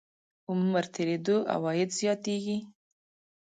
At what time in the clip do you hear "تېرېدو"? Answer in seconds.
0.95-1.37